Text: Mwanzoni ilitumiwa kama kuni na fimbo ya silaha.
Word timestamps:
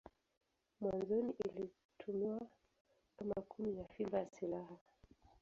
Mwanzoni 0.81 1.33
ilitumiwa 1.45 2.41
kama 3.17 3.33
kuni 3.41 3.71
na 3.75 3.83
fimbo 3.85 4.17
ya 4.17 4.25
silaha. 4.25 4.75